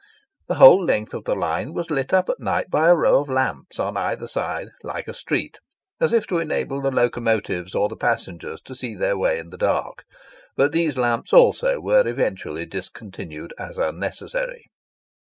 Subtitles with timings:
[0.47, 3.29] The whole length of the line was lit up at night by a row of
[3.29, 5.59] lamps on either side like a street,
[5.99, 9.59] as if to enable the locomotives or the passengers to see their way in the
[9.59, 10.05] dark;
[10.55, 14.65] but these lamps also were eventually discontinued as unnecessary.